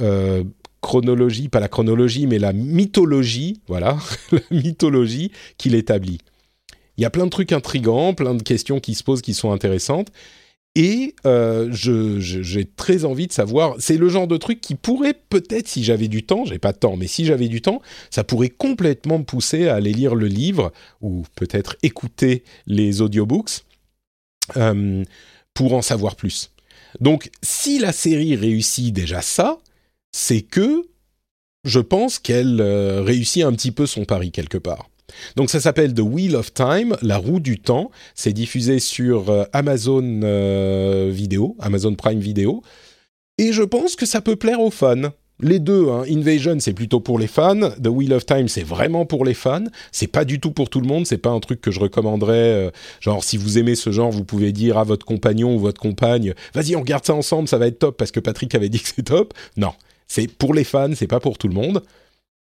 euh, 0.00 0.44
chronologie, 0.82 1.48
pas 1.48 1.60
la 1.60 1.68
chronologie, 1.68 2.26
mais 2.26 2.38
la 2.38 2.52
mythologie, 2.52 3.60
voilà, 3.68 3.96
la 4.32 4.40
mythologie 4.50 5.32
qu'il 5.56 5.74
établit. 5.74 6.18
Il 6.98 7.02
y 7.02 7.06
a 7.06 7.10
plein 7.10 7.24
de 7.24 7.30
trucs 7.30 7.52
intrigants, 7.52 8.12
plein 8.12 8.34
de 8.34 8.42
questions 8.42 8.80
qui 8.80 8.94
se 8.94 9.02
posent 9.02 9.22
qui 9.22 9.32
sont 9.32 9.52
intéressantes. 9.52 10.08
Et 10.74 11.14
euh, 11.26 11.68
j'ai 11.70 12.64
très 12.64 13.04
envie 13.04 13.26
de 13.26 13.32
savoir, 13.32 13.76
c'est 13.78 13.98
le 13.98 14.08
genre 14.08 14.26
de 14.26 14.38
truc 14.38 14.60
qui 14.60 14.74
pourrait 14.74 15.14
peut-être, 15.28 15.68
si 15.68 15.84
j'avais 15.84 16.08
du 16.08 16.22
temps, 16.22 16.46
j'ai 16.46 16.58
pas 16.58 16.72
de 16.72 16.78
temps, 16.78 16.96
mais 16.96 17.06
si 17.06 17.26
j'avais 17.26 17.48
du 17.48 17.60
temps, 17.60 17.82
ça 18.10 18.24
pourrait 18.24 18.48
complètement 18.48 19.18
me 19.18 19.24
pousser 19.24 19.68
à 19.68 19.74
aller 19.74 19.92
lire 19.92 20.14
le 20.14 20.26
livre 20.26 20.72
ou 21.02 21.24
peut-être 21.34 21.76
écouter 21.82 22.42
les 22.66 23.02
audiobooks 23.02 23.64
euh, 24.56 25.04
pour 25.52 25.74
en 25.74 25.82
savoir 25.82 26.16
plus. 26.16 26.52
Donc, 27.00 27.30
si 27.42 27.78
la 27.78 27.92
série 27.92 28.34
réussit 28.34 28.94
déjà 28.94 29.20
ça, 29.20 29.58
c'est 30.12 30.42
que 30.42 30.84
je 31.64 31.80
pense 31.80 32.18
qu'elle 32.18 32.60
euh, 32.60 33.02
réussit 33.02 33.44
un 33.44 33.52
petit 33.52 33.70
peu 33.70 33.86
son 33.86 34.04
pari 34.04 34.30
quelque 34.30 34.58
part. 34.58 34.88
Donc 35.36 35.50
ça 35.50 35.60
s'appelle 35.60 35.94
The 35.94 36.00
Wheel 36.00 36.36
of 36.36 36.54
Time, 36.54 36.96
la 37.02 37.18
roue 37.18 37.40
du 37.40 37.58
temps. 37.58 37.90
C'est 38.14 38.32
diffusé 38.32 38.78
sur 38.78 39.30
euh, 39.30 39.44
Amazon 39.52 40.20
euh, 40.24 41.10
Vidéo, 41.12 41.56
Amazon 41.60 41.94
Prime 41.94 42.20
Video. 42.20 42.62
Et 43.38 43.52
je 43.52 43.62
pense 43.62 43.94
que 43.96 44.06
ça 44.06 44.20
peut 44.20 44.36
plaire 44.36 44.60
aux 44.60 44.70
fans. 44.70 45.10
Les 45.40 45.58
deux, 45.58 45.88
hein. 45.88 46.04
Invasion 46.08 46.56
c'est 46.60 46.72
plutôt 46.72 47.00
pour 47.00 47.18
les 47.18 47.26
fans, 47.26 47.70
The 47.82 47.88
Wheel 47.88 48.12
of 48.12 48.26
Time 48.26 48.48
c'est 48.48 48.62
vraiment 48.62 49.06
pour 49.06 49.24
les 49.24 49.34
fans. 49.34 49.64
C'est 49.90 50.06
pas 50.06 50.24
du 50.24 50.38
tout 50.38 50.52
pour 50.52 50.68
tout 50.68 50.80
le 50.80 50.86
monde, 50.86 51.06
c'est 51.06 51.18
pas 51.18 51.30
un 51.30 51.40
truc 51.40 51.60
que 51.60 51.70
je 51.70 51.80
recommanderais. 51.80 52.70
genre 53.00 53.24
si 53.24 53.36
vous 53.36 53.58
aimez 53.58 53.74
ce 53.74 53.90
genre, 53.90 54.10
vous 54.10 54.24
pouvez 54.24 54.52
dire 54.52 54.78
à 54.78 54.84
votre 54.84 55.04
compagnon 55.04 55.56
ou 55.56 55.58
votre 55.58 55.80
compagne, 55.80 56.34
vas-y 56.54 56.76
on 56.76 56.80
regarde 56.80 57.04
ça 57.04 57.14
ensemble, 57.14 57.48
ça 57.48 57.58
va 57.58 57.66
être 57.66 57.80
top 57.80 57.96
parce 57.96 58.12
que 58.12 58.20
Patrick 58.20 58.54
avait 58.54 58.68
dit 58.68 58.80
que 58.80 58.88
c'est 58.94 59.02
top. 59.02 59.34
Non, 59.56 59.72
c'est 60.12 60.28
pour 60.28 60.52
les 60.52 60.64
fans, 60.64 60.94
c'est 60.94 61.06
pas 61.06 61.20
pour 61.20 61.38
tout 61.38 61.48
le 61.48 61.54
monde. 61.54 61.82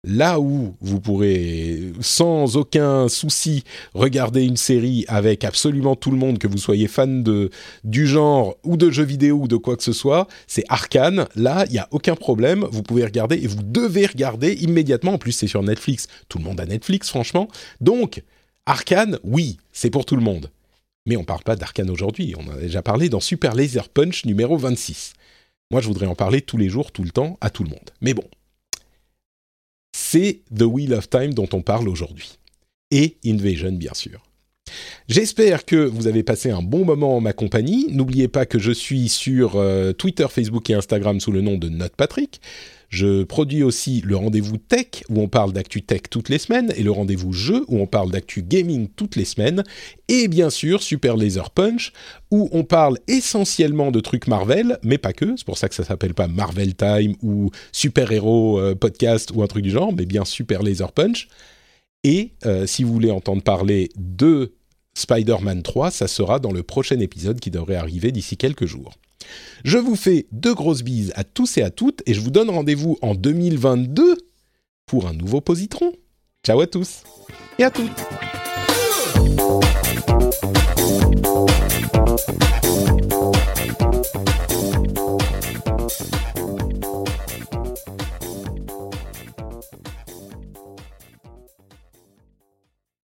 Là 0.03 0.39
où 0.39 0.73
vous 0.81 0.99
pourrez 0.99 1.93
sans 1.99 2.57
aucun 2.57 3.07
souci 3.07 3.63
regarder 3.93 4.43
une 4.43 4.57
série 4.57 5.05
avec 5.07 5.43
absolument 5.43 5.95
tout 5.95 6.09
le 6.09 6.17
monde, 6.17 6.39
que 6.39 6.47
vous 6.47 6.57
soyez 6.57 6.87
fan 6.87 7.21
de, 7.21 7.51
du 7.83 8.07
genre 8.07 8.55
ou 8.63 8.77
de 8.77 8.89
jeux 8.89 9.03
vidéo 9.03 9.41
ou 9.43 9.47
de 9.47 9.57
quoi 9.57 9.77
que 9.77 9.83
ce 9.83 9.93
soit, 9.93 10.27
c'est 10.47 10.63
Arkane. 10.69 11.27
Là, 11.35 11.65
il 11.67 11.73
n'y 11.73 11.77
a 11.77 11.87
aucun 11.91 12.15
problème. 12.15 12.65
Vous 12.71 12.81
pouvez 12.81 13.05
regarder 13.05 13.35
et 13.35 13.45
vous 13.45 13.61
devez 13.61 14.07
regarder 14.07 14.53
immédiatement. 14.53 15.13
En 15.13 15.17
plus, 15.19 15.33
c'est 15.33 15.45
sur 15.45 15.61
Netflix. 15.61 16.07
Tout 16.29 16.39
le 16.39 16.45
monde 16.45 16.59
a 16.59 16.65
Netflix, 16.65 17.09
franchement. 17.09 17.47
Donc, 17.79 18.23
Arkane, 18.65 19.19
oui, 19.23 19.57
c'est 19.71 19.91
pour 19.91 20.05
tout 20.05 20.15
le 20.15 20.23
monde. 20.23 20.49
Mais 21.05 21.15
on 21.15 21.21
ne 21.21 21.25
parle 21.25 21.43
pas 21.43 21.55
d'Arkane 21.55 21.91
aujourd'hui. 21.91 22.33
On 22.39 22.47
en 22.47 22.57
a 22.57 22.61
déjà 22.61 22.81
parlé 22.81 23.07
dans 23.07 23.19
Super 23.19 23.53
Laser 23.53 23.87
Punch 23.87 24.25
numéro 24.25 24.57
26. 24.57 25.13
Moi, 25.71 25.79
je 25.79 25.87
voudrais 25.87 26.05
en 26.05 26.15
parler 26.15 26.41
tous 26.41 26.57
les 26.57 26.67
jours, 26.67 26.91
tout 26.91 27.03
le 27.03 27.11
temps, 27.11 27.37
à 27.39 27.49
tout 27.49 27.63
le 27.63 27.69
monde. 27.69 27.91
Mais 28.01 28.13
bon, 28.13 28.25
c'est 29.95 30.43
The 30.53 30.63
Wheel 30.63 30.93
of 30.93 31.09
Time 31.09 31.33
dont 31.33 31.47
on 31.53 31.61
parle 31.61 31.87
aujourd'hui. 31.87 32.37
Et 32.91 33.17
Invasion, 33.25 33.71
bien 33.71 33.93
sûr. 33.93 34.21
J'espère 35.07 35.65
que 35.65 35.75
vous 35.75 36.07
avez 36.07 36.23
passé 36.23 36.51
un 36.51 36.61
bon 36.61 36.85
moment 36.85 37.17
en 37.17 37.21
ma 37.21 37.33
compagnie. 37.33 37.87
N'oubliez 37.91 38.27
pas 38.27 38.45
que 38.45 38.59
je 38.59 38.71
suis 38.71 39.09
sur 39.09 39.55
euh, 39.55 39.93
Twitter, 39.93 40.27
Facebook 40.29 40.69
et 40.69 40.73
Instagram 40.73 41.19
sous 41.19 41.31
le 41.31 41.41
nom 41.41 41.57
de 41.57 41.69
Note 41.69 41.95
Patrick. 41.95 42.41
Je 42.91 43.23
produis 43.23 43.63
aussi 43.63 44.01
le 44.05 44.17
rendez-vous 44.17 44.57
tech 44.57 45.05
où 45.09 45.21
on 45.21 45.29
parle 45.29 45.53
d'actu 45.53 45.81
tech 45.81 46.01
toutes 46.09 46.27
les 46.27 46.37
semaines 46.37 46.73
et 46.75 46.83
le 46.83 46.91
rendez-vous 46.91 47.31
jeu 47.31 47.63
où 47.69 47.79
on 47.79 47.87
parle 47.87 48.11
d'actu 48.11 48.43
gaming 48.43 48.89
toutes 48.93 49.15
les 49.15 49.23
semaines 49.23 49.63
et 50.09 50.27
bien 50.27 50.49
sûr 50.49 50.83
Super 50.83 51.15
Laser 51.15 51.51
Punch 51.51 51.93
où 52.31 52.49
on 52.51 52.65
parle 52.65 52.97
essentiellement 53.07 53.91
de 53.91 54.01
trucs 54.01 54.27
Marvel 54.27 54.77
mais 54.83 54.97
pas 54.97 55.13
que, 55.13 55.37
c'est 55.37 55.45
pour 55.45 55.57
ça 55.57 55.69
que 55.69 55.75
ça 55.75 55.85
s'appelle 55.85 56.13
pas 56.13 56.27
Marvel 56.27 56.75
Time 56.75 57.15
ou 57.21 57.49
Super 57.71 58.11
Héros 58.11 58.59
euh, 58.59 58.75
Podcast 58.75 59.31
ou 59.33 59.41
un 59.41 59.47
truc 59.47 59.63
du 59.63 59.71
genre 59.71 59.93
mais 59.93 60.05
bien 60.05 60.25
Super 60.25 60.61
Laser 60.61 60.91
Punch. 60.91 61.29
Et 62.03 62.33
euh, 62.45 62.65
si 62.67 62.83
vous 62.83 62.91
voulez 62.91 63.11
entendre 63.11 63.41
parler 63.41 63.87
de 63.95 64.51
Spider-Man 64.93 65.63
3, 65.63 65.91
ça 65.91 66.07
sera 66.07 66.39
dans 66.39 66.51
le 66.51 66.63
prochain 66.63 66.99
épisode 66.99 67.39
qui 67.39 67.51
devrait 67.51 67.75
arriver 67.75 68.11
d'ici 68.11 68.37
quelques 68.37 68.65
jours. 68.65 68.93
Je 69.63 69.77
vous 69.77 69.95
fais 69.95 70.27
deux 70.31 70.53
grosses 70.53 70.83
bises 70.83 71.13
à 71.15 71.23
tous 71.23 71.57
et 71.57 71.61
à 71.61 71.69
toutes 71.69 72.01
et 72.05 72.13
je 72.13 72.21
vous 72.21 72.31
donne 72.31 72.49
rendez-vous 72.49 72.97
en 73.01 73.15
2022 73.15 74.17
pour 74.85 75.07
un 75.07 75.13
nouveau 75.13 75.41
positron. 75.41 75.93
Ciao 76.43 76.59
à 76.59 76.67
tous 76.67 77.03
et 77.59 77.63
à 77.63 77.71
toutes. 77.71 77.89